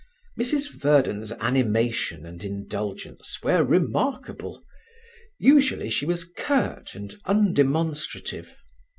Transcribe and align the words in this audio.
Mrs 0.35 0.71
Verden's 0.71 1.31
animation 1.33 2.25
and 2.25 2.43
indulgence 2.43 3.37
were 3.43 3.63
remarkable. 3.63 4.65
Usually 5.37 5.91
she 5.91 6.07
was 6.07 6.23
curt 6.23 6.95
and 6.95 7.11
undemonstrative. 7.25 8.47